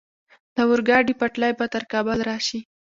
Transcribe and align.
د 0.55 0.57
اورګاډي 0.67 1.13
پټلۍ 1.19 1.51
به 1.59 1.65
تر 1.73 1.83
کابل 1.91 2.17
راشي؟ 2.29 2.59